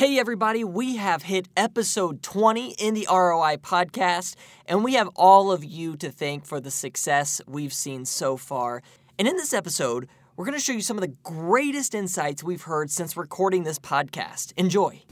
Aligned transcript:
Hey, 0.00 0.18
everybody, 0.18 0.64
we 0.64 0.96
have 0.96 1.24
hit 1.24 1.46
episode 1.58 2.22
20 2.22 2.70
in 2.78 2.94
the 2.94 3.06
ROI 3.10 3.58
podcast, 3.58 4.34
and 4.64 4.82
we 4.82 4.94
have 4.94 5.10
all 5.14 5.52
of 5.52 5.62
you 5.62 5.94
to 5.98 6.10
thank 6.10 6.46
for 6.46 6.58
the 6.58 6.70
success 6.70 7.42
we've 7.46 7.74
seen 7.74 8.06
so 8.06 8.38
far. 8.38 8.82
And 9.18 9.28
in 9.28 9.36
this 9.36 9.52
episode, 9.52 10.08
we're 10.36 10.46
going 10.46 10.56
to 10.56 10.64
show 10.64 10.72
you 10.72 10.80
some 10.80 10.96
of 10.96 11.02
the 11.02 11.14
greatest 11.22 11.94
insights 11.94 12.42
we've 12.42 12.62
heard 12.62 12.90
since 12.90 13.14
recording 13.14 13.64
this 13.64 13.78
podcast. 13.78 14.54
Enjoy. 14.56 15.02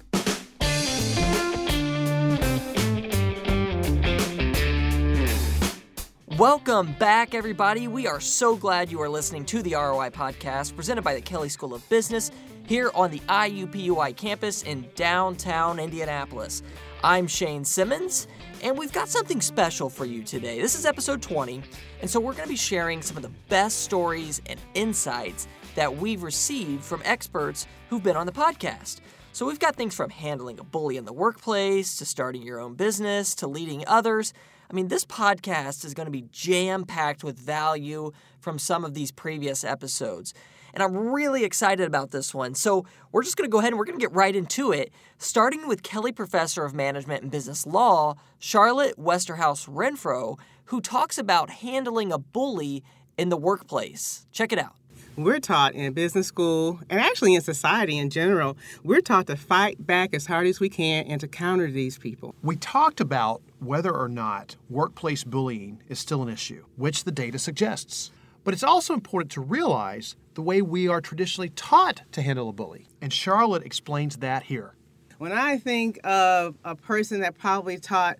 Welcome 6.38 6.94
back, 6.94 7.34
everybody. 7.34 7.88
We 7.88 8.06
are 8.06 8.20
so 8.20 8.56
glad 8.56 8.90
you 8.90 9.02
are 9.02 9.08
listening 9.10 9.44
to 9.46 9.60
the 9.60 9.74
ROI 9.74 10.08
podcast 10.10 10.74
presented 10.74 11.02
by 11.02 11.14
the 11.14 11.20
Kelley 11.20 11.50
School 11.50 11.74
of 11.74 11.86
Business 11.90 12.30
here 12.68 12.90
on 12.94 13.10
the 13.10 13.20
IUPUI 13.20 14.14
campus 14.14 14.62
in 14.62 14.86
downtown 14.94 15.78
Indianapolis. 15.78 16.62
I'm 17.02 17.26
Shane 17.26 17.64
Simmons, 17.64 18.28
and 18.62 18.76
we've 18.76 18.92
got 18.92 19.08
something 19.08 19.40
special 19.40 19.88
for 19.88 20.04
you 20.04 20.22
today. 20.22 20.60
This 20.60 20.78
is 20.78 20.84
episode 20.84 21.22
20, 21.22 21.62
and 22.02 22.10
so 22.10 22.20
we're 22.20 22.34
going 22.34 22.44
to 22.44 22.50
be 22.50 22.56
sharing 22.56 23.00
some 23.00 23.16
of 23.16 23.22
the 23.22 23.32
best 23.48 23.84
stories 23.84 24.42
and 24.44 24.60
insights 24.74 25.48
that 25.76 25.96
we've 25.96 26.22
received 26.22 26.84
from 26.84 27.00
experts 27.06 27.66
who've 27.88 28.02
been 28.02 28.18
on 28.18 28.26
the 28.26 28.32
podcast. 28.32 29.00
So 29.32 29.46
we've 29.46 29.58
got 29.58 29.74
things 29.74 29.94
from 29.94 30.10
handling 30.10 30.58
a 30.58 30.64
bully 30.64 30.98
in 30.98 31.06
the 31.06 31.12
workplace 31.14 31.96
to 31.96 32.04
starting 32.04 32.42
your 32.42 32.60
own 32.60 32.74
business 32.74 33.34
to 33.36 33.46
leading 33.46 33.82
others. 33.86 34.34
I 34.70 34.74
mean, 34.74 34.88
this 34.88 35.06
podcast 35.06 35.86
is 35.86 35.94
going 35.94 36.06
to 36.06 36.12
be 36.12 36.26
jam 36.32 36.84
packed 36.84 37.24
with 37.24 37.38
value 37.38 38.12
from 38.40 38.58
some 38.58 38.84
of 38.84 38.92
these 38.92 39.10
previous 39.10 39.64
episodes. 39.64 40.34
And 40.78 40.84
I'm 40.84 41.12
really 41.12 41.42
excited 41.42 41.88
about 41.88 42.12
this 42.12 42.32
one. 42.32 42.54
So, 42.54 42.86
we're 43.10 43.24
just 43.24 43.36
going 43.36 43.50
to 43.50 43.52
go 43.52 43.58
ahead 43.58 43.72
and 43.72 43.78
we're 43.80 43.84
going 43.84 43.98
to 43.98 44.00
get 44.00 44.12
right 44.12 44.36
into 44.36 44.70
it, 44.70 44.92
starting 45.18 45.66
with 45.66 45.82
Kelley 45.82 46.12
Professor 46.12 46.64
of 46.64 46.72
Management 46.72 47.22
and 47.22 47.32
Business 47.32 47.66
Law, 47.66 48.14
Charlotte 48.38 48.96
Westerhaus 48.96 49.68
Renfrow, 49.68 50.38
who 50.66 50.80
talks 50.80 51.18
about 51.18 51.50
handling 51.50 52.12
a 52.12 52.18
bully 52.18 52.84
in 53.16 53.28
the 53.28 53.36
workplace. 53.36 54.28
Check 54.30 54.52
it 54.52 54.58
out 54.60 54.76
we're 55.16 55.40
taught 55.40 55.74
in 55.74 55.92
business 55.94 56.28
school 56.28 56.78
and 56.88 57.00
actually 57.00 57.34
in 57.34 57.40
society 57.40 57.98
in 57.98 58.08
general, 58.08 58.56
we're 58.84 59.00
taught 59.00 59.26
to 59.26 59.36
fight 59.36 59.84
back 59.84 60.14
as 60.14 60.26
hard 60.26 60.46
as 60.46 60.60
we 60.60 60.68
can 60.68 61.04
and 61.06 61.20
to 61.20 61.26
counter 61.26 61.68
these 61.68 61.98
people. 61.98 62.36
We 62.40 62.54
talked 62.54 63.00
about 63.00 63.42
whether 63.58 63.92
or 63.92 64.08
not 64.08 64.54
workplace 64.70 65.24
bullying 65.24 65.82
is 65.88 65.98
still 65.98 66.22
an 66.22 66.28
issue, 66.28 66.64
which 66.76 67.02
the 67.02 67.10
data 67.10 67.40
suggests. 67.40 68.12
But 68.48 68.54
it's 68.54 68.64
also 68.64 68.94
important 68.94 69.30
to 69.32 69.42
realize 69.42 70.16
the 70.32 70.40
way 70.40 70.62
we 70.62 70.88
are 70.88 71.02
traditionally 71.02 71.50
taught 71.50 72.00
to 72.12 72.22
handle 72.22 72.48
a 72.48 72.52
bully. 72.54 72.88
And 73.02 73.12
Charlotte 73.12 73.62
explains 73.62 74.16
that 74.16 74.44
here. 74.44 74.74
When 75.18 75.32
I 75.32 75.58
think 75.58 76.00
of 76.02 76.54
a 76.64 76.74
person 76.74 77.20
that 77.20 77.36
probably 77.36 77.76
taught 77.76 78.16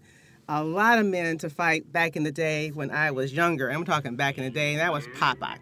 a 0.47 0.62
lot 0.62 0.99
of 0.99 1.06
men 1.06 1.39
to 1.39 1.49
fight 1.49 1.91
back 1.95 2.15
in 2.15 2.25
the 2.25 2.31
day 2.31 2.69
when 2.73 2.91
I 2.91 3.11
was 3.11 3.33
younger. 3.33 3.71
I'm 3.71 3.87
talking 3.87 4.17
back 4.17 4.37
in 4.37 4.45
the 4.45 4.51
day, 4.51 4.73
and 4.73 4.81
that 4.81 4.93
was 4.93 5.06
Popeye. 5.17 5.56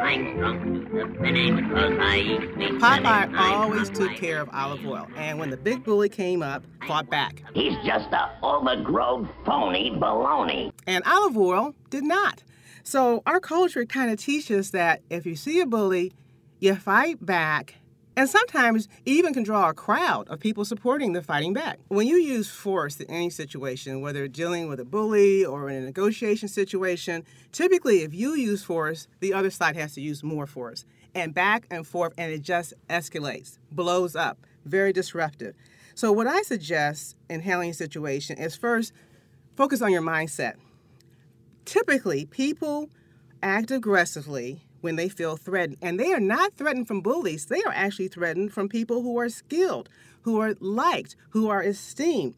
I'm 0.00 0.36
going 0.36 0.36
to 0.36 0.38
save 0.38 0.38
the 0.38 0.38
man. 0.38 0.38
I'm 0.38 0.38
drunk 0.38 0.62
to 0.64 0.96
the 0.96 1.18
finish 1.20 1.60
because 1.60 1.98
I 2.00 2.16
eat 2.18 2.40
Popeye 2.80 3.34
always 3.36 3.90
took 3.90 4.12
care 4.16 4.40
of 4.40 4.48
Olive 4.52 4.84
Oyl, 4.86 5.08
and 5.16 5.38
when 5.38 5.50
the 5.50 5.56
big 5.56 5.84
bully 5.84 6.08
came 6.08 6.42
up, 6.42 6.64
fought 6.86 7.10
back. 7.10 7.42
He's 7.54 7.76
just 7.84 8.08
a 8.12 8.30
overgrown 8.42 9.28
phony 9.44 9.90
baloney. 9.90 10.72
And 10.86 11.04
Olive 11.04 11.36
Oyl 11.36 11.74
did 11.90 12.04
not. 12.04 12.42
So 12.82 13.22
our 13.26 13.40
culture 13.40 13.84
kind 13.84 14.10
of 14.10 14.18
teaches 14.18 14.70
that 14.70 15.02
if 15.10 15.26
you 15.26 15.36
see 15.36 15.60
a 15.60 15.66
bully, 15.66 16.12
you 16.58 16.74
fight 16.74 17.24
back 17.24 17.76
and 18.20 18.28
sometimes 18.28 18.86
even 19.06 19.32
can 19.32 19.44
draw 19.44 19.70
a 19.70 19.72
crowd 19.72 20.28
of 20.28 20.40
people 20.40 20.62
supporting 20.66 21.14
the 21.14 21.22
fighting 21.22 21.54
back. 21.54 21.78
When 21.88 22.06
you 22.06 22.16
use 22.16 22.50
force 22.50 23.00
in 23.00 23.08
any 23.08 23.30
situation, 23.30 24.02
whether 24.02 24.28
dealing 24.28 24.68
with 24.68 24.78
a 24.78 24.84
bully 24.84 25.42
or 25.42 25.70
in 25.70 25.76
a 25.82 25.86
negotiation 25.86 26.46
situation, 26.46 27.24
typically 27.50 28.02
if 28.02 28.12
you 28.12 28.34
use 28.34 28.62
force, 28.62 29.08
the 29.20 29.32
other 29.32 29.48
side 29.48 29.74
has 29.76 29.94
to 29.94 30.02
use 30.02 30.22
more 30.22 30.46
force. 30.46 30.84
And 31.14 31.32
back 31.32 31.64
and 31.70 31.86
forth, 31.86 32.12
and 32.18 32.30
it 32.30 32.42
just 32.42 32.74
escalates, 32.90 33.56
blows 33.72 34.14
up, 34.14 34.36
very 34.66 34.92
disruptive. 34.92 35.54
So, 35.94 36.12
what 36.12 36.26
I 36.26 36.42
suggest 36.42 37.16
in 37.30 37.40
handling 37.40 37.70
a 37.70 37.74
situation 37.74 38.36
is 38.36 38.54
first 38.54 38.92
focus 39.56 39.80
on 39.80 39.92
your 39.92 40.02
mindset. 40.02 40.56
Typically, 41.64 42.26
people 42.26 42.90
act 43.42 43.70
aggressively 43.70 44.66
when 44.80 44.96
they 44.96 45.08
feel 45.08 45.36
threatened. 45.36 45.78
And 45.82 45.98
they 45.98 46.12
are 46.12 46.20
not 46.20 46.54
threatened 46.56 46.88
from 46.88 47.00
bullies, 47.00 47.46
they 47.46 47.62
are 47.62 47.72
actually 47.74 48.08
threatened 48.08 48.52
from 48.52 48.68
people 48.68 49.02
who 49.02 49.18
are 49.18 49.28
skilled, 49.28 49.88
who 50.22 50.40
are 50.40 50.54
liked, 50.60 51.16
who 51.30 51.48
are 51.48 51.62
esteemed. 51.62 52.34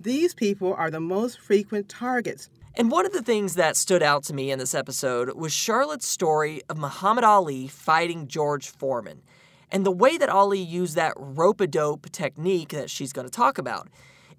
These 0.00 0.34
people 0.34 0.74
are 0.74 0.90
the 0.90 1.00
most 1.00 1.40
frequent 1.40 1.88
targets. 1.88 2.50
And 2.76 2.90
one 2.90 3.06
of 3.06 3.12
the 3.12 3.22
things 3.22 3.54
that 3.54 3.76
stood 3.76 4.02
out 4.02 4.24
to 4.24 4.34
me 4.34 4.50
in 4.50 4.58
this 4.58 4.74
episode 4.74 5.34
was 5.36 5.52
Charlotte's 5.52 6.08
story 6.08 6.60
of 6.68 6.76
Muhammad 6.76 7.22
Ali 7.22 7.68
fighting 7.68 8.26
George 8.26 8.68
Foreman 8.68 9.22
and 9.70 9.84
the 9.84 9.90
way 9.90 10.16
that 10.16 10.28
Ali 10.28 10.60
used 10.60 10.94
that 10.94 11.14
rope 11.16 11.60
a 11.60 11.66
dope 11.66 12.10
technique 12.12 12.70
that 12.70 12.90
she's 12.90 13.12
going 13.12 13.26
to 13.26 13.30
talk 13.30 13.58
about. 13.58 13.88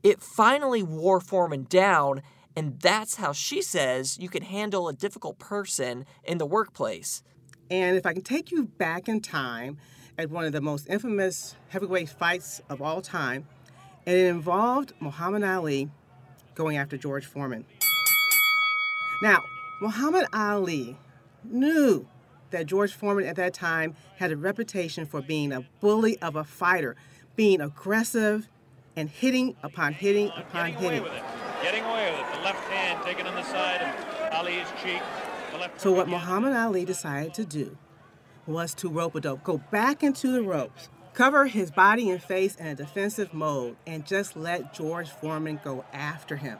It 0.04 0.22
finally 0.22 0.84
wore 0.84 1.20
Foreman 1.20 1.66
down, 1.70 2.22
and 2.56 2.80
that's 2.80 3.16
how 3.16 3.34
she 3.34 3.62
says 3.62 4.18
you 4.18 4.30
can 4.30 4.44
handle 4.44 4.88
a 4.88 4.94
difficult 4.94 5.38
person 5.38 6.06
in 6.24 6.38
the 6.38 6.46
workplace. 6.46 7.24
And 7.70 7.98
if 7.98 8.06
I 8.06 8.14
can 8.14 8.22
take 8.22 8.52
you 8.52 8.66
back 8.66 9.08
in 9.08 9.22
time 9.22 9.78
at 10.18 10.30
one 10.30 10.46
of 10.46 10.52
the 10.52 10.62
most 10.62 10.88
infamous 10.90 11.56
heavyweight 11.70 12.09
fights 12.09 12.62
of 12.70 12.81
all 12.81 13.02
time, 13.02 13.48
and 14.06 14.16
it 14.16 14.28
involved 14.28 14.94
Muhammad 15.00 15.44
Ali 15.44 15.90
going 16.54 16.78
after 16.78 16.98
George 16.98 17.25
Foreman. 17.25 17.66
Now, 19.22 19.44
Muhammad 19.81 20.28
Ali 20.31 20.98
knew 21.44 22.08
that 22.52 22.66
George 22.68 22.94
Foreman 22.94 23.25
at 23.25 23.36
that 23.36 23.54
time 23.54 23.96
had 24.18 24.31
a 24.31 24.38
reputation 24.38 25.06
for 25.06 25.22
being 25.22 25.52
a 25.52 25.66
bully 25.81 26.18
of 26.20 26.36
a 26.36 26.44
fighter, 26.44 26.96
being 27.36 27.59
aggressive 27.59 28.48
and 28.96 29.09
hitting 29.09 29.56
upon 29.64 29.94
hitting 29.94 30.30
upon 30.30 30.72
Getting 30.72 30.74
hitting. 30.75 31.00
Away 31.00 31.09
with 31.09 31.18
it. 31.18 31.24
Getting 31.64 31.84
away 31.84 32.12
with 32.12 32.20
it. 32.20 32.38
The 32.38 32.42
left 32.44 32.70
hand 32.70 33.04
taken 33.04 33.28
on 33.28 33.36
the 33.36 33.44
side 33.44 33.81
of 33.81 34.34
Ali's 34.34 34.68
cheek. 34.81 35.02
So 35.78 35.92
what 35.92 36.08
Muhammad 36.08 36.54
Ali 36.54 36.86
decided 36.86 37.34
to 37.36 37.46
do 37.46 37.78
was 38.48 38.74
to 38.76 38.90
rope 38.90 39.16
a 39.16 39.22
dope, 39.22 39.44
go 39.44 39.58
back 39.72 40.04
into 40.04 40.32
the 40.32 40.42
ropes, 40.42 40.90
cover 41.14 41.48
his 41.48 41.72
body 41.72 42.10
and 42.10 42.22
face 42.22 42.56
in 42.56 42.68
a 42.68 42.76
defensive 42.76 43.34
mode, 43.34 43.76
and 43.88 44.06
just 44.06 44.36
let 44.36 44.74
George 44.74 45.10
Foreman 45.10 45.60
go 45.64 45.86
after 45.94 46.38
him. 46.38 46.58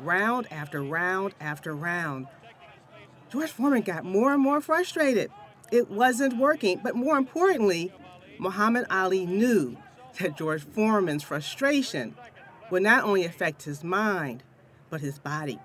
Round 0.00 0.46
after 0.50 0.82
round 0.82 1.34
after 1.40 1.74
round. 1.74 2.26
George 3.30 3.50
Foreman 3.50 3.82
got 3.82 4.04
more 4.04 4.32
and 4.32 4.42
more 4.42 4.60
frustrated. 4.60 5.30
It 5.72 5.90
wasn't 5.90 6.38
working, 6.38 6.80
but 6.82 6.94
more 6.94 7.16
importantly, 7.18 7.92
Muhammad 8.38 8.86
Ali 8.90 9.26
knew 9.26 9.76
that 10.20 10.36
George 10.36 10.64
Foreman's 10.64 11.22
frustration 11.22 12.14
would 12.70 12.82
not 12.82 13.04
only 13.04 13.24
affect 13.24 13.64
his 13.64 13.82
mind, 13.82 14.42
but 14.90 15.00
his 15.00 15.18
body 15.18 15.58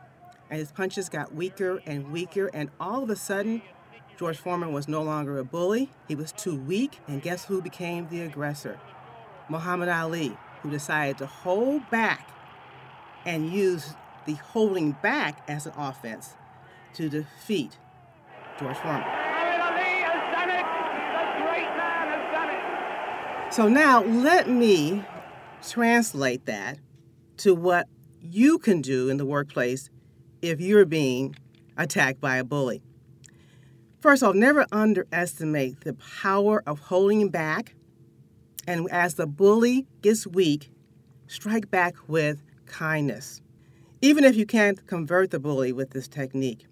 and 0.51 0.59
his 0.59 0.71
punches 0.71 1.07
got 1.07 1.33
weaker 1.33 1.81
and 1.85 2.11
weaker, 2.11 2.51
and 2.53 2.69
all 2.77 3.01
of 3.01 3.09
a 3.09 3.15
sudden, 3.15 3.61
George 4.17 4.37
Foreman 4.37 4.73
was 4.73 4.87
no 4.87 5.01
longer 5.01 5.39
a 5.39 5.45
bully. 5.45 5.89
He 6.09 6.13
was 6.13 6.33
too 6.33 6.57
weak, 6.57 6.99
and 7.07 7.21
guess 7.21 7.45
who 7.45 7.61
became 7.61 8.09
the 8.09 8.21
aggressor? 8.21 8.77
Muhammad 9.49 9.87
Ali, 9.87 10.37
who 10.61 10.69
decided 10.69 11.17
to 11.19 11.25
hold 11.25 11.89
back 11.89 12.29
and 13.25 13.51
use 13.51 13.95
the 14.25 14.33
holding 14.33 14.91
back 14.91 15.41
as 15.47 15.65
an 15.65 15.73
offense 15.77 16.35
to 16.95 17.07
defeat 17.07 17.77
George 18.59 18.77
Foreman. 18.77 19.07
So 23.51 23.67
now 23.67 24.03
let 24.03 24.49
me 24.49 25.03
translate 25.61 26.45
that 26.45 26.79
to 27.37 27.55
what 27.55 27.87
you 28.21 28.59
can 28.59 28.81
do 28.81 29.09
in 29.09 29.17
the 29.17 29.25
workplace 29.25 29.89
if 30.41 30.59
you're 30.59 30.85
being 30.85 31.35
attacked 31.77 32.19
by 32.19 32.37
a 32.37 32.43
bully. 32.43 32.81
First 33.99 34.23
off, 34.23 34.35
never 34.35 34.65
underestimate 34.71 35.81
the 35.81 35.93
power 35.93 36.63
of 36.65 36.79
holding 36.79 37.29
back. 37.29 37.75
And 38.67 38.89
as 38.91 39.15
the 39.15 39.27
bully 39.27 39.85
gets 40.01 40.25
weak, 40.25 40.71
strike 41.27 41.69
back 41.69 41.95
with 42.07 42.41
kindness. 42.65 43.41
Even 44.01 44.23
if 44.23 44.35
you 44.35 44.45
can't 44.45 44.85
convert 44.87 45.29
the 45.29 45.39
bully 45.39 45.71
with 45.71 45.91
this 45.91 46.07
technique, 46.07 46.65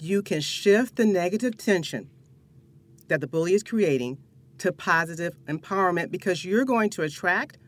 you 0.00 0.22
can 0.22 0.40
shift 0.40 0.96
the 0.96 1.04
negative 1.04 1.56
tension 1.56 2.10
that 3.08 3.20
the 3.20 3.28
bully 3.28 3.54
is 3.54 3.62
creating 3.62 4.18
to 4.58 4.72
positive 4.72 5.36
empowerment 5.46 6.10
because 6.10 6.44
you're 6.44 6.64
going 6.64 6.90
to 6.90 7.02
attract 7.02 7.58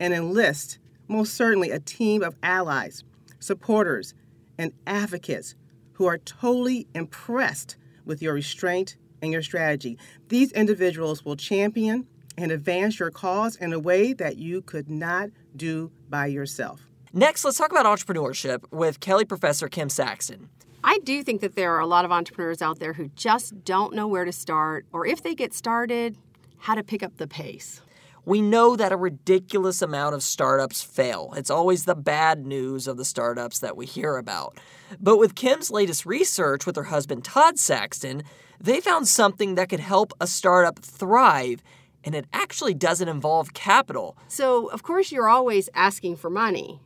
and 0.00 0.12
enlist, 0.12 0.78
most 1.06 1.34
certainly, 1.34 1.70
a 1.70 1.78
team 1.78 2.22
of 2.22 2.34
allies, 2.42 3.04
supporters, 3.38 4.14
and 4.58 4.72
advocates 4.86 5.54
who 5.92 6.06
are 6.06 6.18
totally 6.18 6.86
impressed 6.94 7.76
with 8.04 8.20
your 8.20 8.34
restraint 8.34 8.96
and 9.22 9.32
your 9.32 9.42
strategy. 9.42 9.98
These 10.28 10.52
individuals 10.52 11.24
will 11.24 11.36
champion 11.36 12.06
and 12.36 12.52
advance 12.52 12.98
your 12.98 13.10
cause 13.10 13.56
in 13.56 13.72
a 13.72 13.78
way 13.78 14.12
that 14.12 14.36
you 14.36 14.62
could 14.62 14.88
not 14.88 15.30
do 15.56 15.90
by 16.08 16.26
yourself. 16.26 16.82
Next, 17.12 17.44
let's 17.44 17.58
talk 17.58 17.72
about 17.72 17.86
entrepreneurship 17.86 18.62
with 18.70 19.00
Kelley 19.00 19.24
professor 19.24 19.68
Kim 19.68 19.88
Saxton. 19.88 20.48
I 20.84 20.98
do 20.98 21.24
think 21.24 21.40
that 21.40 21.56
there 21.56 21.74
are 21.74 21.80
a 21.80 21.86
lot 21.86 22.04
of 22.04 22.12
entrepreneurs 22.12 22.62
out 22.62 22.78
there 22.78 22.92
who 22.92 23.08
just 23.16 23.64
don't 23.64 23.94
know 23.94 24.06
where 24.06 24.24
to 24.24 24.32
start, 24.32 24.86
or 24.92 25.06
if 25.06 25.22
they 25.22 25.34
get 25.34 25.52
started, 25.52 26.16
how 26.58 26.74
to 26.74 26.84
pick 26.84 27.02
up 27.02 27.16
the 27.16 27.26
pace. 27.26 27.80
We 28.24 28.40
know 28.42 28.76
that 28.76 28.92
a 28.92 28.96
ridiculous 28.96 29.82
amount 29.82 30.14
of 30.14 30.22
startups 30.22 30.82
fail. 30.82 31.32
It's 31.36 31.50
always 31.50 31.84
the 31.84 31.94
bad 31.94 32.46
news 32.46 32.86
of 32.86 32.96
the 32.96 33.04
startups 33.04 33.58
that 33.60 33.76
we 33.76 33.86
hear 33.86 34.16
about. 34.16 34.58
But 35.00 35.18
with 35.18 35.34
Kim's 35.34 35.70
latest 35.70 36.06
research 36.06 36.66
with 36.66 36.76
her 36.76 36.84
husband 36.84 37.24
Todd 37.24 37.58
Saxton, 37.58 38.22
they 38.60 38.80
found 38.80 39.08
something 39.08 39.54
that 39.54 39.68
could 39.68 39.80
help 39.80 40.12
a 40.20 40.26
startup 40.26 40.78
thrive, 40.80 41.62
and 42.04 42.14
it 42.14 42.26
actually 42.32 42.74
doesn't 42.74 43.08
involve 43.08 43.54
capital. 43.54 44.16
So, 44.28 44.66
of 44.68 44.82
course, 44.82 45.12
you're 45.12 45.28
always 45.28 45.68
asking 45.74 46.16
for 46.16 46.30
money, 46.30 46.80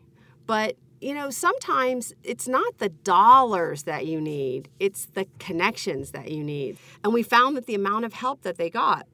but 0.47 0.77
you 1.01 1.15
know, 1.15 1.31
sometimes 1.31 2.15
it's 2.23 2.47
not 2.47 2.79
the 2.79 2.89
dollars 2.89 3.83
that 3.83 4.07
you 4.07 4.21
need, 4.21 4.69
it's 4.79 5.07
the 5.07 5.27
connections 5.41 6.13
that 6.13 6.31
you 6.31 6.45
need. 6.45 6.79
And 7.03 7.13
we 7.13 7.25
found 7.25 7.57
that 7.57 7.67
the 7.67 7.75
amount 7.75 8.05
of 8.05 8.13
help 8.13 8.43
that 8.43 8.57
they 8.57 8.71
got, 8.71 9.09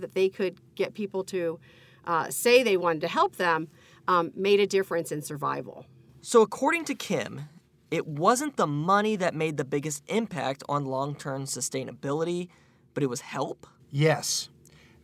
that 0.00 0.14
they 0.14 0.28
could 0.28 0.58
get 0.74 0.94
people 0.94 1.24
to 1.24 1.58
uh, 2.06 2.30
say 2.30 2.62
they 2.62 2.76
wanted 2.76 3.00
to 3.02 3.08
help 3.08 3.36
them, 3.36 3.68
um, 4.08 4.32
made 4.34 4.60
a 4.60 4.66
difference 4.66 5.12
in 5.12 5.22
survival. 5.22 5.86
So, 6.22 6.42
according 6.42 6.84
to 6.86 6.94
Kim, 6.94 7.48
it 7.90 8.06
wasn't 8.06 8.56
the 8.56 8.66
money 8.66 9.16
that 9.16 9.34
made 9.34 9.56
the 9.56 9.64
biggest 9.64 10.02
impact 10.08 10.62
on 10.68 10.84
long 10.84 11.14
term 11.14 11.44
sustainability, 11.44 12.48
but 12.94 13.02
it 13.02 13.08
was 13.08 13.20
help? 13.22 13.66
Yes, 13.90 14.48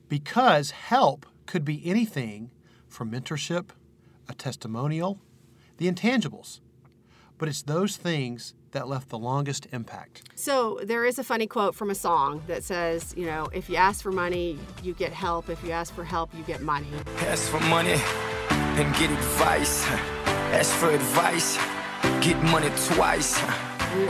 because 0.09 0.71
help 0.71 1.27
could 1.47 1.65
be 1.65 1.85
anything 1.85 2.51
from 2.89 3.11
mentorship, 3.11 3.71
a 4.29 4.35
testimonial, 4.35 5.21
the 5.79 5.91
intangibles. 5.91 6.61
But 7.39 7.49
it's 7.49 7.63
those 7.63 7.97
things 7.97 8.55
that 8.77 8.89
left 8.89 9.09
the 9.09 9.19
longest 9.19 9.67
impact. 9.73 10.23
So 10.35 10.79
there 10.85 11.07
is 11.07 11.19
a 11.19 11.25
funny 11.25 11.47
quote 11.47 11.75
from 11.75 11.89
a 11.89 11.95
song 11.95 12.43
that 12.47 12.63
says, 12.63 13.15
you 13.17 13.25
know, 13.25 13.49
if 13.55 13.71
you 13.71 13.77
ask 13.77 14.03
for 14.03 14.13
money, 14.13 14.59
you 14.83 14.93
get 14.93 15.15
help. 15.15 15.49
If 15.49 15.65
you 15.65 15.71
ask 15.71 15.95
for 15.95 16.05
help, 16.05 16.29
you 16.35 16.43
get 16.43 16.61
money. 16.61 16.89
Ask 17.21 17.51
for 17.51 17.61
money 17.61 17.97
and 18.51 18.95
get 18.97 19.11
advice. 19.11 19.87
Ask 20.53 20.75
for 20.75 20.91
advice, 20.91 21.57
get 22.21 22.37
money 22.45 22.69
twice. 22.93 23.43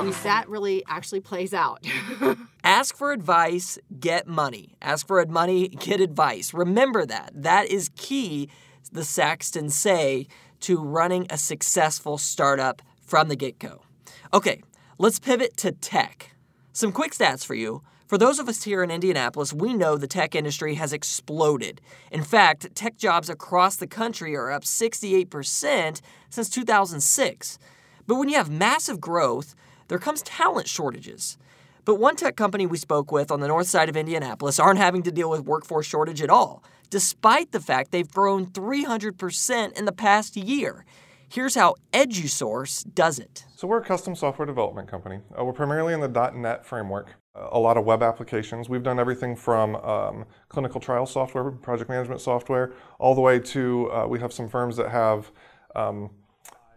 And 0.01 0.13
that 0.13 0.49
really 0.49 0.83
actually 0.89 1.21
plays 1.21 1.55
out. 1.55 1.87
Ask 2.65 2.97
for 2.97 3.13
advice, 3.13 3.79
get 4.01 4.27
money. 4.27 4.75
Ask 4.83 5.07
for 5.07 5.25
money, 5.27 5.69
get 5.69 6.01
advice. 6.01 6.53
Remember 6.53 7.07
that. 7.07 7.31
That 7.35 7.71
is 7.71 7.91
key, 7.97 8.49
the 8.91 9.03
Saxtons 9.03 9.73
say, 9.73 10.27
to 10.61 10.83
running 10.83 11.27
a 11.31 11.39
successful 11.39 12.19
startup 12.19 12.83
from 13.01 13.29
the 13.29 13.37
get 13.37 13.61
go. 13.61 13.86
Okay, 14.35 14.63
let's 14.99 15.19
pivot 15.19 15.57
to 15.59 15.73
tech. 15.73 16.33
Some 16.73 16.93
quick 16.93 17.13
stats 17.13 17.45
for 17.45 17.55
you. 17.55 17.83
For 18.07 18.19
those 18.19 18.39
of 18.39 18.49
us 18.49 18.63
here 18.63 18.83
in 18.83 18.91
Indianapolis, 18.91 19.53
we 19.53 19.73
know 19.73 19.97
the 19.97 20.07
tech 20.07 20.35
industry 20.35 20.75
has 20.75 20.93
exploded. 20.93 21.81
In 22.13 22.23
fact, 22.23 22.75
tech 22.75 22.97
jobs 22.97 23.29
across 23.29 23.77
the 23.77 23.87
country 23.87 24.37
are 24.37 24.51
up 24.51 24.63
68% 24.63 26.01
since 26.31 26.49
2006. 26.49 27.59
But 28.07 28.15
when 28.17 28.29
you 28.29 28.37
have 28.37 28.51
massive 28.51 29.01
growth, 29.01 29.55
there 29.89 29.99
comes 29.99 30.23
talent 30.23 30.69
shortages. 30.69 31.37
But 31.85 31.97
one 31.97 32.17
tech 32.17 32.37
company 32.37 32.67
we 32.67 32.79
spoke 32.79 33.13
with 33.13 33.31
on 33.31 33.41
the 33.41 33.49
north 33.49 33.69
side 33.69 33.89
of 33.89 33.97
Indianapolis 33.97 34.59
aren't 34.59 34.79
having 34.79 35.03
to 35.05 35.13
deal 35.13 35.31
with 35.31 35.45
workforce 35.45 35.87
shortage 35.87 36.21
at 36.21 36.31
all, 36.31 36.63
despite 36.91 37.53
the 37.53 37.61
fact 37.61 37.91
they've 37.91 38.11
grown 38.11 38.47
300% 38.47 39.79
in 39.79 39.85
the 39.85 39.93
past 39.93 40.37
year. 40.37 40.85
Here's 41.29 41.57
how 41.57 41.75
EduSource 41.93 42.87
does 42.95 43.19
it. 43.19 43.45
So 43.57 43.67
we're 43.67 43.81
a 43.81 43.85
custom 43.85 44.15
software 44.15 44.47
development 44.47 44.89
company. 44.89 45.21
Uh, 45.39 45.45
we're 45.45 45.53
primarily 45.53 45.93
in 45.93 46.01
the 46.01 46.31
.NET 46.31 46.65
framework. 46.65 47.15
A 47.35 47.59
lot 47.59 47.77
of 47.77 47.85
web 47.85 48.03
applications. 48.03 48.69
We've 48.69 48.83
done 48.83 48.99
everything 48.99 49.37
from 49.37 49.77
um, 49.77 50.25
clinical 50.49 50.81
trial 50.81 51.05
software, 51.05 51.51
project 51.51 51.91
management 51.91 52.21
software, 52.21 52.73
all 52.99 53.15
the 53.15 53.21
way 53.21 53.39
to 53.41 53.91
uh, 53.93 54.07
we 54.07 54.21
have 54.21 54.33
some 54.33 54.49
firms 54.49 54.77
that 54.77 54.91
have 54.91 55.31
um, 55.75 56.11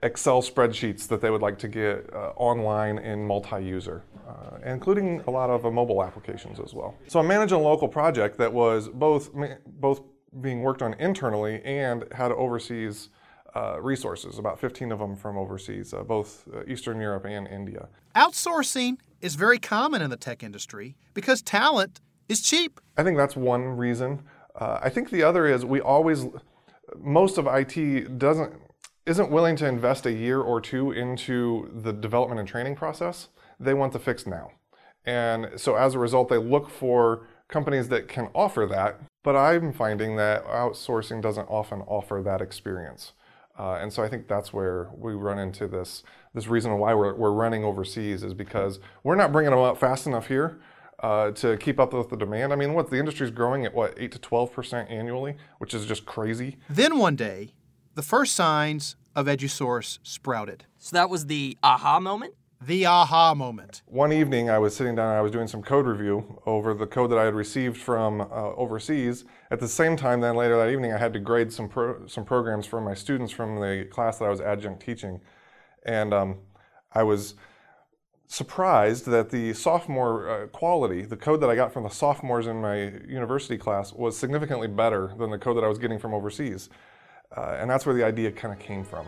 Excel 0.02 0.42
spreadsheets 0.42 1.08
that 1.08 1.22
they 1.22 1.30
would 1.30 1.42
like 1.42 1.58
to 1.60 1.68
get 1.68 2.10
uh, 2.14 2.32
online 2.36 2.98
in 2.98 3.26
multi-user, 3.26 4.04
uh, 4.28 4.58
including 4.66 5.22
a 5.28 5.32
lot 5.32 5.50
of 5.50 5.66
uh, 5.66 5.72
mobile 5.72 6.04
applications 6.04 6.60
as 6.60 6.74
well. 6.74 6.96
So 7.08 7.20
I'm 7.20 7.28
managing 7.28 7.60
a 7.60 7.62
local 7.62 7.88
project 7.88 8.38
that 8.40 8.52
was 8.52 8.90
both 8.90 9.30
both 9.66 10.02
being 10.42 10.62
worked 10.62 10.82
on 10.82 10.94
internally 10.96 11.62
and 11.64 12.06
had 12.14 12.32
overseas 12.32 13.10
uh, 13.56 13.82
resources, 13.82 14.38
about 14.38 14.60
15 14.60 14.92
of 14.92 15.00
them 15.00 15.16
from 15.16 15.38
overseas, 15.38 15.94
uh, 15.94 16.04
both 16.04 16.48
uh, 16.54 16.64
Eastern 16.68 17.00
Europe 17.00 17.26
and 17.26 17.48
India. 17.48 17.88
Outsourcing 18.16 18.98
is 19.22 19.36
very 19.36 19.60
common 19.60 20.02
in 20.02 20.10
the 20.10 20.18
tech 20.18 20.44
industry 20.44 20.96
because 21.14 21.42
talent 21.42 22.00
is 22.28 22.42
cheap. 22.42 22.80
I 22.98 23.04
think 23.04 23.18
that's 23.18 23.36
one 23.36 23.64
reason. 23.64 24.24
Uh, 24.56 24.80
I 24.82 24.90
think 24.90 25.10
the 25.10 25.24
other 25.24 25.48
is 25.48 25.66
we 25.66 25.82
always, 25.82 26.28
most 26.98 27.38
of 27.38 27.48
IT 27.48 28.18
doesn't, 28.18 28.54
isn't 29.06 29.32
willing 29.32 29.56
to 29.58 29.68
invest 29.68 30.06
a 30.06 30.12
year 30.12 30.42
or 30.42 30.62
two 30.62 30.92
into 30.92 31.72
the 31.74 31.92
development 31.92 32.40
and 32.40 32.48
training 32.48 32.76
process. 32.76 33.30
They 33.60 33.74
want 33.74 33.94
the 33.94 34.00
fix 34.00 34.28
now. 34.28 34.52
And 35.06 35.60
so 35.60 35.76
as 35.76 35.96
a 35.96 36.00
result, 36.00 36.30
they 36.30 36.38
look 36.38 36.70
for 36.70 37.28
companies 37.48 37.90
that 37.90 38.08
can 38.08 38.30
offer 38.36 38.68
that. 38.68 39.00
But 39.24 39.36
I'm 39.36 39.74
finding 39.74 40.16
that 40.18 40.46
outsourcing 40.46 41.22
doesn't 41.22 41.48
often 41.50 41.82
offer 41.82 42.22
that 42.24 42.42
experience. 42.42 43.14
Uh, 43.60 43.74
and 43.82 43.92
so 43.92 44.02
I 44.02 44.08
think 44.08 44.30
that's 44.30 44.54
where 44.54 44.90
we 44.98 45.14
run 45.14 45.38
into 45.38 45.68
this 45.68 46.04
this 46.34 46.48
reason 46.48 46.78
why 46.80 46.94
we're, 46.94 47.14
we're 47.16 47.32
running 47.32 47.66
overseas 47.66 48.24
is 48.24 48.34
because 48.34 48.80
we're 49.04 49.16
not 49.16 49.32
bringing 49.32 49.52
them 49.52 49.60
up 49.60 49.78
fast 49.78 50.08
enough 50.08 50.28
here 50.28 50.60
uh, 51.00 51.32
to 51.32 51.58
keep 51.58 51.80
up 51.80 51.94
with 51.94 52.10
the 52.10 52.16
demand. 52.16 52.54
I 52.54 52.56
mean, 52.56 52.74
what 52.74 52.90
the 52.90 52.98
industry's 52.98 53.32
growing 53.32 53.66
at 53.66 53.74
what 53.74 53.96
eight 53.98 54.14
to 54.14 54.20
twelve 54.20 54.54
percent 54.54 54.90
annually, 54.90 55.36
which 55.58 55.74
is 55.74 55.86
just 55.86 56.06
crazy. 56.06 56.58
Then 56.70 56.98
one 56.98 57.18
day, 57.18 57.54
the 57.96 58.02
first 58.02 58.34
signs 58.34 58.96
of 59.16 59.26
EduSource 59.26 60.00
sprouted. 60.04 60.66
So 60.78 60.96
that 60.96 61.10
was 61.10 61.26
the 61.26 61.58
aha 61.62 62.00
moment 62.00 62.36
the 62.62 62.86
aha 62.86 63.34
moment. 63.34 63.82
One 63.86 64.12
evening, 64.12 64.50
I 64.50 64.60
was 64.60 64.76
sitting 64.76 64.96
down 64.96 65.16
I 65.16 65.22
was 65.22 65.32
doing 65.32 65.48
some 65.48 65.64
code 65.64 65.86
review 65.86 66.42
over 66.46 66.74
the 66.74 66.88
code 66.88 67.10
that 67.12 67.18
I 67.18 67.24
had 67.24 67.34
received 67.34 67.78
from 67.78 68.22
uh, 68.22 68.26
overseas. 68.56 69.24
At 69.50 69.60
the 69.60 69.68
same 69.68 69.96
time, 69.96 70.20
then 70.22 70.36
later 70.36 70.58
that 70.58 70.70
evening, 70.70 70.92
I 70.92 70.98
had 70.98 71.14
to 71.14 71.20
grade 71.20 71.54
some 71.54 71.70
pro- 71.70 72.06
some 72.08 72.26
programs 72.26 72.66
for 72.66 72.82
my 72.82 72.94
students 72.94 73.32
from 73.32 73.56
the 73.60 73.88
class 73.90 74.20
that 74.20 74.26
I 74.26 74.30
was 74.30 74.42
adjunct 74.42 74.84
teaching, 74.84 75.22
and 75.86 76.14
um, 76.14 76.40
I 76.94 77.04
was 77.04 77.36
surprised 78.28 79.06
that 79.08 79.30
the 79.30 79.54
sophomore 79.54 80.30
uh, 80.30 80.48
quality, 80.48 81.04
the 81.04 81.18
code 81.18 81.42
that 81.42 81.50
I 81.50 81.56
got 81.56 81.72
from 81.74 81.84
the 81.84 81.90
sophomores 81.90 82.46
in 82.46 82.62
my 82.62 82.92
university 83.08 83.58
class, 83.58 83.94
was 83.94 84.18
significantly 84.18 84.68
better 84.68 85.14
than 85.18 85.32
the 85.32 85.40
code 85.40 85.58
that 85.58 85.64
I 85.64 85.68
was 85.68 85.80
getting 85.80 85.98
from 85.98 86.14
overseas, 86.14 86.70
uh, 87.38 87.58
and 87.60 87.70
that's 87.70 87.86
where 87.86 87.96
the 87.96 88.04
idea 88.04 88.32
kind 88.34 88.54
of 88.54 88.60
came 88.60 88.84
from. 88.84 89.06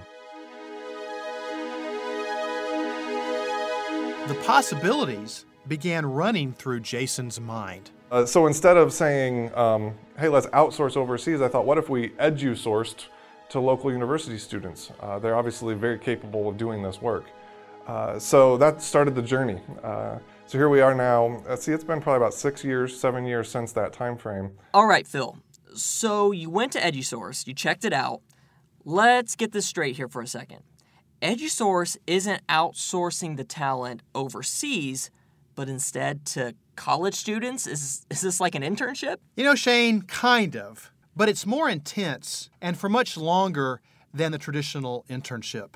The 4.27 4.35
possibilities 4.45 5.45
began 5.67 6.05
running 6.05 6.53
through 6.53 6.81
Jason's 6.81 7.39
mind. 7.39 7.89
Uh, 8.11 8.23
so 8.25 8.45
instead 8.45 8.77
of 8.77 8.93
saying, 8.93 9.53
um, 9.55 9.95
hey, 10.17 10.27
let's 10.29 10.45
outsource 10.47 10.95
overseas, 10.95 11.41
I 11.41 11.47
thought, 11.47 11.65
what 11.65 11.79
if 11.79 11.89
we 11.89 12.09
edu-sourced 12.09 13.07
to 13.49 13.59
local 13.59 13.91
university 13.91 14.37
students? 14.37 14.91
Uh, 14.99 15.17
they're 15.17 15.35
obviously 15.35 15.73
very 15.73 15.97
capable 15.97 16.47
of 16.47 16.55
doing 16.55 16.83
this 16.83 17.01
work. 17.01 17.25
Uh, 17.87 18.19
so 18.19 18.57
that 18.57 18.81
started 18.81 19.15
the 19.15 19.23
journey. 19.23 19.59
Uh, 19.83 20.19
so 20.45 20.57
here 20.57 20.69
we 20.69 20.81
are 20.81 20.93
now. 20.93 21.41
Uh, 21.47 21.55
see, 21.55 21.71
it's 21.71 21.83
been 21.83 21.99
probably 21.99 22.17
about 22.17 22.35
six 22.35 22.63
years, 22.63 22.97
seven 22.97 23.25
years 23.25 23.49
since 23.49 23.71
that 23.71 23.91
time 23.91 24.17
frame. 24.17 24.51
All 24.73 24.85
right, 24.85 25.07
Phil. 25.07 25.37
So 25.73 26.31
you 26.31 26.49
went 26.49 26.73
to 26.73 26.79
EduSource, 26.79 27.47
you 27.47 27.55
checked 27.55 27.85
it 27.85 27.93
out. 27.93 28.21
Let's 28.85 29.35
get 29.35 29.51
this 29.51 29.65
straight 29.65 29.95
here 29.95 30.07
for 30.07 30.21
a 30.21 30.27
second. 30.27 30.61
EduSource 31.21 31.97
isn't 32.07 32.45
outsourcing 32.47 33.37
the 33.37 33.43
talent 33.43 34.01
overseas, 34.15 35.11
but 35.53 35.69
instead 35.69 36.25
to 36.25 36.55
college 36.75 37.13
students? 37.13 37.67
Is, 37.67 38.05
is 38.09 38.21
this 38.21 38.39
like 38.39 38.55
an 38.55 38.63
internship? 38.63 39.17
You 39.35 39.43
know, 39.43 39.55
Shane, 39.55 40.01
kind 40.01 40.55
of, 40.55 40.91
but 41.15 41.29
it's 41.29 41.45
more 41.45 41.69
intense 41.69 42.49
and 42.61 42.77
for 42.77 42.89
much 42.89 43.17
longer 43.17 43.81
than 44.13 44.31
the 44.31 44.39
traditional 44.39 45.05
internship. 45.09 45.75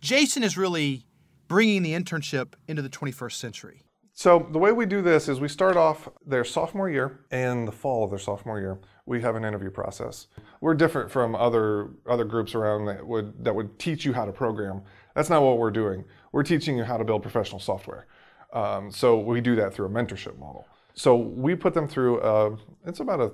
Jason 0.00 0.44
is 0.44 0.56
really 0.56 1.04
bringing 1.48 1.82
the 1.82 1.92
internship 1.92 2.54
into 2.68 2.82
the 2.82 2.88
21st 2.88 3.32
century. 3.32 3.82
So 4.18 4.48
the 4.50 4.58
way 4.58 4.72
we 4.72 4.84
do 4.84 5.00
this 5.00 5.28
is 5.28 5.38
we 5.38 5.46
start 5.46 5.76
off 5.76 6.08
their 6.26 6.42
sophomore 6.42 6.90
year 6.90 7.20
and 7.30 7.68
the 7.68 7.70
fall 7.70 8.02
of 8.02 8.10
their 8.10 8.18
sophomore 8.18 8.58
year. 8.58 8.80
We 9.06 9.20
have 9.20 9.36
an 9.36 9.44
interview 9.44 9.70
process. 9.70 10.26
We're 10.60 10.74
different 10.74 11.08
from 11.08 11.36
other 11.36 11.90
other 12.04 12.24
groups 12.24 12.56
around 12.56 12.86
that 12.86 13.06
would 13.06 13.44
that 13.44 13.54
would 13.54 13.78
teach 13.78 14.04
you 14.04 14.12
how 14.12 14.24
to 14.24 14.32
program. 14.32 14.82
That's 15.14 15.30
not 15.30 15.42
what 15.42 15.58
we're 15.58 15.70
doing. 15.70 16.04
We're 16.32 16.42
teaching 16.42 16.76
you 16.76 16.82
how 16.82 16.96
to 16.96 17.04
build 17.04 17.22
professional 17.22 17.60
software. 17.60 18.08
Um, 18.52 18.90
so 18.90 19.20
we 19.20 19.40
do 19.40 19.54
that 19.54 19.72
through 19.72 19.86
a 19.86 19.90
mentorship 19.90 20.36
model. 20.36 20.66
So 20.94 21.14
we 21.14 21.54
put 21.54 21.72
them 21.72 21.86
through, 21.86 22.20
a, 22.20 22.56
it's 22.86 22.98
about 22.98 23.20
a 23.20 23.30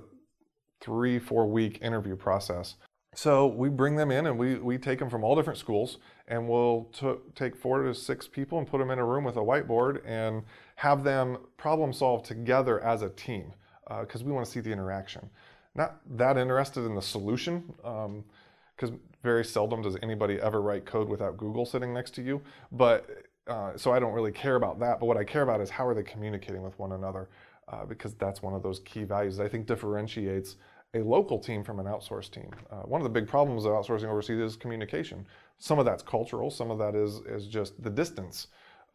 three, 0.82 1.18
four 1.18 1.46
week 1.46 1.78
interview 1.80 2.14
process. 2.14 2.74
So 3.14 3.46
we 3.46 3.68
bring 3.68 3.96
them 3.96 4.10
in 4.10 4.26
and 4.26 4.38
we, 4.38 4.56
we 4.56 4.76
take 4.78 4.98
them 4.98 5.08
from 5.08 5.22
all 5.24 5.36
different 5.36 5.58
schools 5.58 5.98
and 6.26 6.48
we'll 6.48 6.88
t- 6.92 7.14
take 7.34 7.54
four 7.54 7.82
to 7.82 7.94
six 7.94 8.26
people 8.26 8.58
and 8.58 8.66
put 8.66 8.78
them 8.78 8.90
in 8.90 8.98
a 8.98 9.04
room 9.04 9.24
with 9.24 9.36
a 9.36 9.40
whiteboard 9.40 10.00
and 10.04 10.42
have 10.76 11.04
them 11.04 11.38
problem 11.56 11.92
solve 11.92 12.22
together 12.22 12.80
as 12.80 13.02
a 13.02 13.08
team 13.10 13.52
because 14.00 14.22
uh, 14.22 14.24
we 14.24 14.32
want 14.32 14.44
to 14.44 14.50
see 14.50 14.60
the 14.60 14.70
interaction. 14.70 15.28
Not 15.74 15.96
that 16.16 16.36
interested 16.36 16.84
in 16.84 16.94
the 16.94 17.02
solution 17.02 17.64
because 17.76 18.90
um, 18.90 19.00
very 19.22 19.44
seldom 19.44 19.82
does 19.82 19.96
anybody 20.02 20.40
ever 20.40 20.60
write 20.60 20.84
code 20.84 21.08
without 21.08 21.36
Google 21.36 21.66
sitting 21.66 21.92
next 21.92 22.14
to 22.14 22.22
you. 22.22 22.42
But 22.72 23.08
uh, 23.46 23.76
so 23.76 23.92
I 23.92 23.98
don't 23.98 24.12
really 24.12 24.32
care 24.32 24.56
about 24.56 24.80
that. 24.80 25.00
But 25.00 25.06
what 25.06 25.16
I 25.16 25.24
care 25.24 25.42
about 25.42 25.60
is 25.60 25.70
how 25.70 25.86
are 25.86 25.94
they 25.94 26.02
communicating 26.02 26.62
with 26.62 26.78
one 26.78 26.92
another 26.92 27.28
uh, 27.68 27.84
because 27.84 28.14
that's 28.14 28.42
one 28.42 28.54
of 28.54 28.62
those 28.62 28.80
key 28.80 29.04
values 29.04 29.40
I 29.40 29.48
think 29.48 29.66
differentiates 29.66 30.56
a 30.94 31.02
local 31.02 31.38
team 31.38 31.62
from 31.64 31.80
an 31.80 31.86
outsourced 31.86 32.30
team. 32.30 32.50
Uh, 32.70 32.82
one 32.82 33.00
of 33.00 33.04
the 33.04 33.10
big 33.10 33.28
problems 33.28 33.64
of 33.64 33.72
outsourcing 33.72 34.08
overseas 34.08 34.40
is 34.40 34.56
communication. 34.56 35.26
Some 35.58 35.78
of 35.78 35.84
that's 35.84 36.02
cultural, 36.02 36.50
some 36.50 36.70
of 36.70 36.78
that 36.78 36.94
is, 36.94 37.20
is 37.26 37.46
just 37.46 37.82
the 37.82 37.90
distance. 37.90 38.48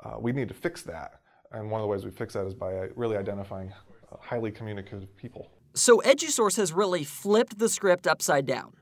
Uh, 0.03 0.15
we 0.20 0.32
need 0.32 0.48
to 0.48 0.53
fix 0.53 0.82
that. 0.84 1.20
And 1.51 1.70
one 1.70 1.82
of 1.82 1.84
the 1.84 1.88
ways 1.88 2.06
we 2.06 2.12
fix 2.12 2.34
that 2.34 2.46
is 2.46 2.53
by 2.53 2.74
uh, 2.75 2.88
really 2.96 3.18
identifying 3.18 3.72
uh, 4.12 4.18
highly 4.20 4.51
communicative 4.51 5.15
people. 5.18 5.50
So 5.74 6.01
EduSource 6.06 6.58
has 6.58 6.74
really 6.74 7.03
flipped 7.03 7.60
the 7.60 7.70
script 7.70 8.08
upside 8.08 8.46
down. 8.46 8.74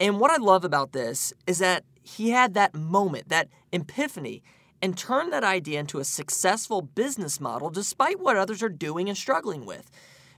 And 0.00 0.18
what 0.18 0.30
I 0.30 0.36
love 0.36 0.64
about 0.64 0.92
this 0.92 1.32
is 1.46 1.58
that 1.58 1.84
he 2.02 2.30
had 2.30 2.54
that 2.54 2.74
moment, 2.74 3.28
that 3.28 3.48
epiphany, 3.72 4.42
and 4.82 4.98
turned 4.98 5.32
that 5.32 5.44
idea 5.44 5.80
into 5.80 5.98
a 5.98 6.04
successful 6.04 6.82
business 6.82 7.40
model 7.40 7.70
despite 7.70 8.20
what 8.20 8.36
others 8.36 8.62
are 8.62 8.68
doing 8.68 9.08
and 9.08 9.16
struggling 9.16 9.64
with. 9.64 9.90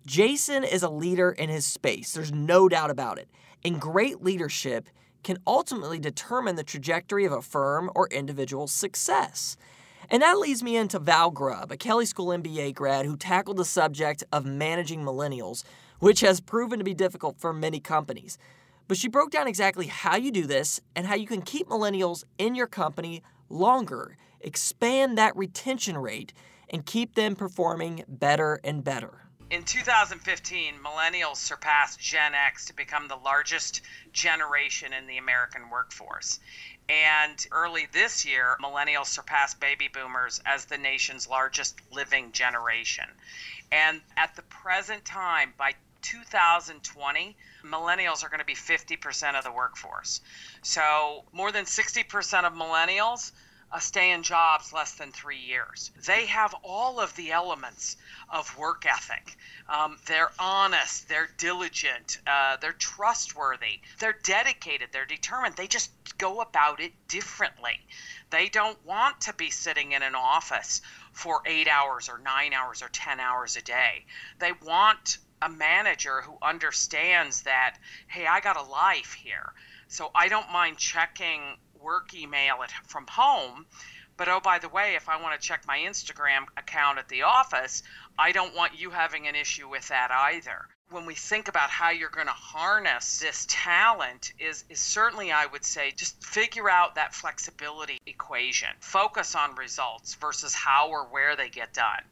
Jason 0.07 0.63
is 0.63 0.85
a 0.85 0.89
leader 0.89 1.33
in 1.33 1.49
his 1.49 1.67
space, 1.67 2.15
there's 2.15 2.33
no 2.33 2.69
doubt 2.69 2.91
about 2.91 3.19
it. 3.19 3.29
And 3.65 3.81
great 3.81 4.23
leadership 4.23 4.89
can 5.25 5.39
ultimately 5.45 5.99
determine 5.99 6.55
the 6.55 6.63
trajectory 6.63 7.25
of 7.25 7.33
a 7.33 7.43
firm 7.43 7.91
or 7.97 8.07
individual's 8.13 8.73
success. 8.73 9.57
And 10.09 10.23
that 10.23 10.39
leads 10.39 10.63
me 10.63 10.77
into 10.77 11.01
Val 11.01 11.33
Grubb, 11.33 11.73
a 11.73 11.77
Kelley 11.77 12.07
School 12.07 12.29
MBA 12.29 12.75
grad 12.75 13.05
who 13.05 13.17
tackled 13.17 13.57
the 13.57 13.65
subject 13.65 14.23
of 14.31 14.47
managing 14.47 15.03
millennials, 15.03 15.65
which 15.99 16.21
has 16.21 16.41
proven 16.41 16.79
to 16.79 16.85
be 16.85 16.95
difficult 16.95 17.41
for 17.41 17.53
many 17.53 17.81
companies. 17.81 18.39
But 18.87 18.99
she 18.99 19.09
broke 19.09 19.33
down 19.33 19.49
exactly 19.49 19.89
how 19.89 20.15
you 20.15 20.31
do 20.31 20.47
this 20.47 20.81
and 20.95 21.09
how 21.09 21.17
you 21.17 21.27
can 21.27 21.43
keep 21.43 21.67
millennials 21.67 22.23
in 22.39 22.55
your 22.55 22.69
company 22.69 23.25
longer, 23.49 24.17
expand 24.41 25.19
that 25.19 25.37
retention 25.37 25.99
rate, 25.99 26.33
and 26.71 26.87
keep 26.87 27.17
them 27.17 27.35
performing 27.35 28.05
better 28.07 28.61
and 28.63 28.85
better. 28.85 29.26
In 29.49 29.63
2015, 29.63 30.75
millennials 30.83 31.37
surpassed 31.37 32.01
Gen 32.01 32.35
X 32.35 32.65
to 32.65 32.73
become 32.73 33.07
the 33.07 33.17
largest 33.17 33.81
generation 34.13 34.93
in 34.93 35.07
the 35.07 35.19
American 35.19 35.71
workforce. 35.71 36.41
And 36.89 37.47
early 37.53 37.87
this 37.93 38.25
year, 38.25 38.57
millennials 38.61 39.07
surpassed 39.07 39.61
baby 39.61 39.87
boomers 39.87 40.41
as 40.45 40.65
the 40.65 40.79
nation's 40.79 41.29
largest 41.29 41.81
living 41.93 42.33
generation. 42.33 43.05
And 43.71 44.03
at 44.17 44.35
the 44.35 44.43
present 44.43 45.05
time, 45.05 45.55
by 45.57 45.75
2020, 46.03 47.37
millennials 47.65 48.25
are 48.25 48.29
going 48.29 48.41
to 48.41 48.45
be 48.45 48.55
50% 48.55 49.39
of 49.39 49.45
the 49.45 49.53
workforce. 49.53 50.23
So 50.63 51.25
more 51.31 51.53
than 51.53 51.67
60% 51.67 52.45
of 52.45 52.53
millennials 52.53 53.31
uh, 53.73 53.79
stay 53.79 54.13
in 54.13 54.23
jobs 54.23 54.73
less 54.73 54.93
than 54.93 55.13
three 55.13 55.41
years. 55.41 55.91
They 56.07 56.27
have 56.27 56.55
all 56.63 57.01
of 57.01 57.15
the 57.17 57.33
elements 57.33 57.97
of 58.31 58.57
work 58.57 58.87
ethic. 58.87 59.37
Um, 59.69 59.99
they're 60.07 60.31
honest, 60.39 61.09
they're 61.09 61.29
diligent, 61.37 62.19
uh, 62.27 62.57
they're 62.59 62.73
trustworthy, 62.73 63.81
they're 63.99 64.19
dedicated, 64.23 64.91
they're 64.93 65.07
determined. 65.07 65.57
They 65.57 65.67
just 65.67 65.91
go 66.19 66.41
about 66.41 66.81
it 66.81 66.93
differently. 67.09 67.81
They 68.31 68.49
don't 68.49 68.83
want 68.85 69.23
to 69.23 69.33
be 69.33 69.51
sitting 69.51 69.93
in 69.93 70.03
an 70.03 70.15
office 70.15 70.81
for 71.13 71.43
eight 71.47 71.69
hours 71.69 72.09
or 72.09 72.19
nine 72.19 72.53
hours 72.53 72.83
or 72.83 72.89
10 72.89 73.21
hours 73.21 73.57
a 73.57 73.63
day. 73.63 74.05
They 74.39 74.53
want 74.53 75.19
a 75.43 75.49
manager 75.49 76.23
who 76.23 76.39
understands 76.43 77.43
that, 77.43 77.77
hey, 78.09 78.27
I 78.27 78.41
got 78.41 78.57
a 78.57 78.63
life 78.63 79.13
here. 79.13 79.53
So 79.89 80.11
I 80.15 80.29
don't 80.29 80.51
mind 80.51 80.79
checking 80.79 81.41
work 81.87 82.13
email 82.15 82.57
at, 82.65 82.71
from 82.89 83.07
home. 83.09 83.65
But 84.17 84.29
oh, 84.29 84.41
by 84.41 84.59
the 84.59 84.69
way, 84.69 84.95
if 84.97 85.09
I 85.09 85.23
want 85.23 85.41
to 85.41 85.47
check 85.47 85.63
my 85.69 85.79
Instagram 85.79 86.47
account 86.57 86.99
at 86.99 87.09
the 87.09 87.23
office, 87.23 87.83
I 88.19 88.33
don't 88.33 88.57
want 88.57 88.81
you 88.81 88.91
having 88.91 89.29
an 89.29 89.37
issue 89.37 89.69
with 89.69 89.87
that 89.89 90.11
either. 90.11 90.67
When 90.91 91.07
we 91.07 91.15
think 91.15 91.49
about 91.49 91.71
how 91.71 91.91
you're 91.91 92.11
going 92.11 92.27
to 92.27 92.33
harness 92.33 93.19
this 93.19 93.47
talent, 93.49 94.33
is, 94.39 94.65
is 94.71 94.81
certainly, 94.81 95.33
I 95.33 95.47
would 95.47 95.65
say, 95.65 95.93
just 95.95 96.25
figure 96.25 96.71
out 96.71 96.95
that 96.95 97.15
flexibility 97.15 97.99
equation. 98.07 98.69
Focus 98.81 99.35
on 99.35 99.55
results 99.55 100.15
versus 100.15 100.55
how 100.55 100.89
or 100.89 101.05
where 101.05 101.37
they 101.37 101.49
get 101.49 101.75
done. 101.75 102.03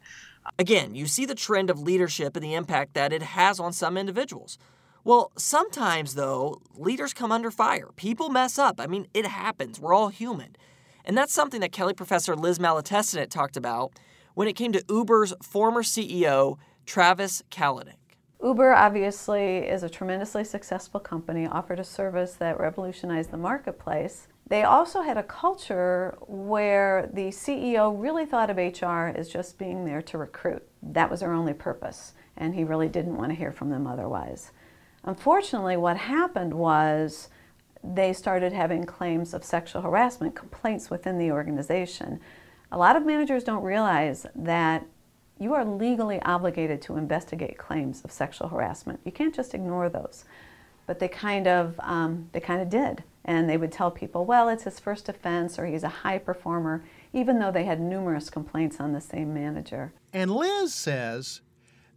Again, 0.59 0.93
you 0.93 1.07
see 1.07 1.25
the 1.25 1.35
trend 1.35 1.69
of 1.69 1.79
leadership 1.79 2.35
and 2.35 2.45
the 2.45 2.53
impact 2.53 2.93
that 2.93 3.11
it 3.11 3.23
has 3.23 3.59
on 3.59 3.73
some 3.73 3.97
individuals. 3.97 4.57
Well, 5.05 5.31
sometimes, 5.37 6.15
though, 6.15 6.63
leaders 6.75 7.13
come 7.13 7.31
under 7.31 7.51
fire. 7.51 7.89
People 7.95 8.29
mess 8.29 8.57
up. 8.57 8.81
I 8.81 8.87
mean, 8.87 9.07
it 9.13 9.27
happens. 9.27 9.79
We're 9.79 9.93
all 9.93 10.07
human. 10.07 10.55
And 11.05 11.15
that's 11.15 11.31
something 11.31 11.61
that 11.61 11.71
Kelley 11.71 11.93
professor 11.93 12.35
Liz 12.35 12.57
Malatestinic 12.57 13.29
talked 13.29 13.55
about 13.55 13.91
when 14.33 14.47
it 14.47 14.53
came 14.53 14.71
to 14.71 14.83
Uber's 14.89 15.31
former 15.43 15.83
CEO, 15.83 16.57
Travis 16.87 17.43
Kalanick. 17.51 17.99
Uber 18.43 18.73
obviously 18.73 19.57
is 19.57 19.83
a 19.83 19.89
tremendously 19.89 20.43
successful 20.43 20.99
company, 20.99 21.45
offered 21.45 21.79
a 21.79 21.83
service 21.83 22.33
that 22.33 22.59
revolutionized 22.59 23.29
the 23.29 23.37
marketplace. 23.37 24.27
They 24.47 24.63
also 24.63 25.01
had 25.01 25.17
a 25.17 25.23
culture 25.23 26.17
where 26.21 27.11
the 27.13 27.27
CEO 27.27 27.93
really 27.95 28.25
thought 28.25 28.49
of 28.49 28.57
HR 28.57 29.15
as 29.15 29.29
just 29.29 29.59
being 29.59 29.85
there 29.85 30.01
to 30.01 30.17
recruit. 30.17 30.67
That 30.81 31.11
was 31.11 31.19
their 31.19 31.33
only 31.33 31.53
purpose, 31.53 32.13
and 32.35 32.55
he 32.55 32.63
really 32.63 32.89
didn't 32.89 33.17
want 33.17 33.29
to 33.29 33.35
hear 33.35 33.51
from 33.51 33.69
them 33.69 33.85
otherwise. 33.85 34.51
Unfortunately, 35.05 35.77
what 35.77 35.97
happened 35.97 36.53
was 36.53 37.29
they 37.83 38.11
started 38.11 38.51
having 38.51 38.83
claims 38.83 39.33
of 39.33 39.43
sexual 39.43 39.83
harassment 39.83 40.35
complaints 40.35 40.89
within 40.89 41.19
the 41.19 41.31
organization. 41.31 42.19
A 42.71 42.77
lot 42.77 42.95
of 42.95 43.05
managers 43.05 43.43
don't 43.43 43.63
realize 43.63 44.25
that 44.35 44.85
you 45.37 45.53
are 45.53 45.63
legally 45.63 46.19
obligated 46.23 46.81
to 46.81 46.97
investigate 46.97 47.57
claims 47.57 48.01
of 48.03 48.11
sexual 48.11 48.47
harassment. 48.47 48.99
You 49.03 49.11
can't 49.11 49.35
just 49.35 49.53
ignore 49.53 49.89
those. 49.89 50.25
But 50.87 50.99
they 50.99 51.07
kind 51.07 51.47
of 51.47 51.79
um, 51.79 52.29
they 52.31 52.39
kind 52.39 52.61
of 52.61 52.69
did, 52.69 53.03
and 53.23 53.49
they 53.49 53.57
would 53.57 53.71
tell 53.71 53.89
people, 53.89 54.23
"Well, 54.23 54.49
it's 54.49 54.65
his 54.65 54.79
first 54.79 55.09
offense, 55.09 55.57
or 55.57 55.65
he's 55.65 55.83
a 55.83 55.89
high 55.89 56.19
performer," 56.19 56.83
even 57.11 57.39
though 57.39 57.51
they 57.51 57.65
had 57.65 57.79
numerous 57.79 58.29
complaints 58.29 58.79
on 58.79 58.93
the 58.93 59.01
same 59.01 59.33
manager. 59.33 59.93
And 60.13 60.29
Liz 60.29 60.75
says 60.75 61.41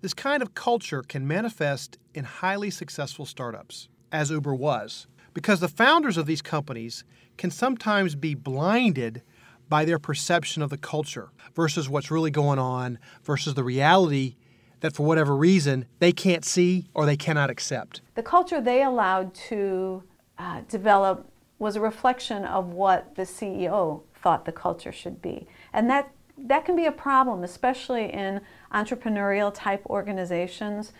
this 0.00 0.14
kind 0.14 0.42
of 0.42 0.54
culture 0.54 1.02
can 1.02 1.26
manifest 1.26 1.98
in 2.14 2.24
highly 2.24 2.70
successful 2.70 3.26
startups, 3.26 3.88
as 4.12 4.30
Uber 4.30 4.54
was, 4.54 5.06
because 5.34 5.60
the 5.60 5.68
founders 5.68 6.16
of 6.16 6.26
these 6.26 6.42
companies 6.42 7.04
can 7.36 7.50
sometimes 7.50 8.14
be 8.14 8.34
blinded 8.34 9.22
by 9.68 9.84
their 9.84 9.98
perception 9.98 10.62
of 10.62 10.70
the 10.70 10.78
culture 10.78 11.30
versus 11.54 11.88
what's 11.88 12.10
really 12.10 12.30
going 12.30 12.58
on 12.58 12.98
versus 13.22 13.54
the 13.54 13.64
reality 13.64 14.36
that 14.80 14.94
for 14.94 15.04
whatever 15.04 15.36
reason 15.36 15.84
they 15.98 16.12
can't 16.12 16.44
see 16.44 16.86
or 16.94 17.04
they 17.04 17.16
cannot 17.16 17.50
accept. 17.50 18.00
The 18.14 18.22
culture 18.22 18.60
they 18.60 18.82
allowed 18.82 19.34
to 19.34 20.04
uh, 20.38 20.62
develop 20.68 21.28
was 21.58 21.74
a 21.74 21.80
reflection 21.80 22.44
of 22.44 22.68
what 22.68 23.16
the 23.16 23.22
CEO 23.22 24.02
thought 24.14 24.44
the 24.44 24.52
culture 24.52 24.92
should 24.92 25.20
be. 25.20 25.48
And 25.72 25.90
that 25.90 26.12
that 26.46 26.64
can 26.64 26.76
be 26.76 26.86
a 26.86 26.92
problem, 26.92 27.44
especially 27.44 28.12
in 28.12 28.40
entrepreneurial 28.72 29.52
type 29.54 29.84
organizations. 29.86 30.92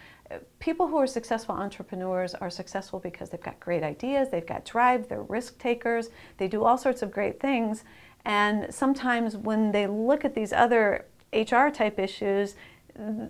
People 0.59 0.87
who 0.89 0.97
are 0.97 1.07
successful 1.07 1.55
entrepreneurs 1.55 2.35
are 2.35 2.51
successful 2.51 2.99
because 2.99 3.31
they've 3.31 3.43
got 3.43 3.59
great 3.61 3.83
ideas, 3.83 4.29
they've 4.31 4.47
got 4.47 4.65
drive, 4.65 5.09
they're 5.09 5.23
risk 5.23 5.59
takers, 5.59 6.11
they 6.37 6.49
do 6.49 6.65
all 6.65 6.77
sorts 6.77 7.03
of 7.03 7.11
great 7.11 7.41
things. 7.41 7.85
And 8.25 8.73
sometimes 8.75 9.37
when 9.37 9.73
they 9.73 9.87
look 9.87 10.25
at 10.25 10.35
these 10.35 10.53
other 10.53 11.07
HR 11.33 11.69
type 11.69 11.99
issues, 11.99 12.57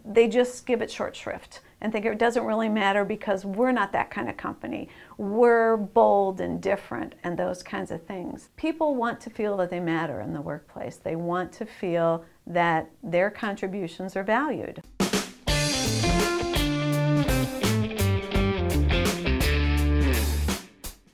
they 0.05 0.29
just 0.29 0.67
give 0.67 0.83
it 0.83 0.91
short 0.91 1.15
shrift 1.15 1.61
and 1.81 1.93
think 1.93 2.05
it 2.05 2.19
doesn't 2.19 2.45
really 2.45 2.69
matter 2.69 3.05
because 3.05 3.45
we're 3.45 3.73
not 3.73 3.93
that 3.93 4.11
kind 4.11 4.29
of 4.29 4.37
company. 4.37 4.89
We're 5.17 5.77
bold 5.77 6.41
and 6.41 6.61
different 6.61 7.15
and 7.23 7.39
those 7.39 7.63
kinds 7.63 7.91
of 7.91 8.03
things. 8.05 8.49
People 8.57 8.97
want 8.97 9.21
to 9.21 9.31
feel 9.31 9.57
that 9.59 9.71
they 9.71 9.81
matter 9.81 10.21
in 10.21 10.33
the 10.33 10.41
workplace. 10.41 10.97
They 10.97 11.17
want 11.17 11.53
to 11.53 11.67
feel 11.67 12.25
that 12.47 12.91
their 13.03 13.31
contributions 13.31 14.17
are 14.17 14.25
valued. 14.25 14.83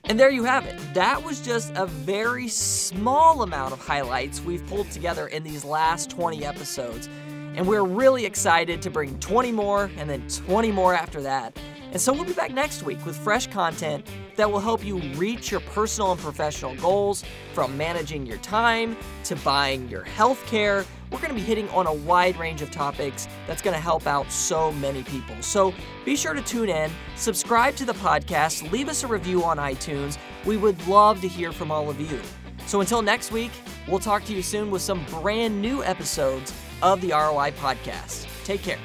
And 0.07 0.19
there 0.19 0.29
you 0.29 0.43
have 0.43 0.65
it. 0.65 0.79
That 0.93 1.21
was 1.23 1.41
just 1.41 1.73
a 1.75 1.87
very 1.87 2.47
small 2.47 3.41
amount 3.41 3.73
of 3.73 3.79
highlights 3.79 4.39
we've 4.39 4.65
pulled 4.67 4.89
together 4.91 5.27
in 5.27 5.43
these 5.43 5.65
last 5.65 6.09
20 6.09 6.45
episodes. 6.45 7.09
And 7.55 7.65
we're 7.65 7.85
really 7.85 8.25
excited 8.25 8.81
to 8.81 8.89
bring 8.89 9.17
20 9.19 9.53
more 9.53 9.89
and 9.97 10.09
then 10.09 10.27
20 10.27 10.71
more 10.73 10.93
after 10.93 11.21
that. 11.21 11.57
And 11.93 12.01
so 12.01 12.11
we'll 12.11 12.25
be 12.25 12.33
back 12.33 12.51
next 12.51 12.83
week 12.83 13.05
with 13.05 13.15
fresh 13.15 13.47
content 13.47 14.05
that 14.35 14.51
will 14.51 14.59
help 14.59 14.83
you 14.83 14.97
reach 15.15 15.49
your 15.49 15.61
personal 15.61 16.11
and 16.11 16.19
professional 16.19 16.75
goals 16.75 17.23
from 17.53 17.77
managing 17.77 18.25
your 18.25 18.39
time 18.39 18.97
to 19.23 19.37
buying 19.37 19.87
your 19.87 20.03
health 20.03 20.45
care. 20.47 20.83
We're 21.09 21.19
going 21.19 21.29
to 21.29 21.35
be 21.35 21.39
hitting 21.39 21.69
on 21.69 21.87
a 21.87 21.93
wide 21.93 22.37
range 22.37 22.61
of 22.61 22.69
topics 22.71 23.29
that's 23.47 23.61
going 23.61 23.73
to 23.73 23.81
help 23.81 24.07
out 24.07 24.29
so 24.29 24.73
many 24.73 25.03
people. 25.03 25.41
So 25.41 25.73
be 26.03 26.17
sure 26.17 26.33
to 26.33 26.41
tune 26.41 26.67
in, 26.67 26.91
subscribe 27.15 27.77
to 27.77 27.85
the 27.85 27.93
podcast, 27.93 28.69
leave 28.69 28.89
us 28.89 29.05
a 29.05 29.07
review 29.07 29.45
on 29.45 29.55
iTunes. 29.55 30.17
We 30.43 30.57
would 30.57 30.85
love 30.89 31.21
to 31.21 31.29
hear 31.29 31.53
from 31.53 31.71
all 31.71 31.89
of 31.89 32.01
you. 32.01 32.19
So 32.67 32.81
until 32.81 33.01
next 33.01 33.31
week, 33.31 33.51
we'll 33.87 33.99
talk 33.99 34.25
to 34.25 34.33
you 34.33 34.41
soon 34.41 34.69
with 34.69 34.81
some 34.81 35.05
brand 35.05 35.61
new 35.61 35.81
episodes 35.81 36.51
of 36.81 37.01
the 37.01 37.09
ROI 37.11 37.51
podcast. 37.51 38.27
Take 38.43 38.61
care. 38.63 38.79